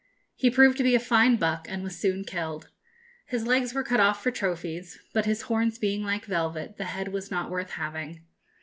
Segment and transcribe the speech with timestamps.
[0.33, 2.69] He proved to be a fine buck, and was soon killed.
[3.27, 7.09] His legs were cut off for trophies, but, his horns being like velvet, the head
[7.09, 8.23] was not worth having.